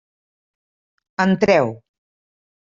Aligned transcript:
Entreu. 1.27 1.67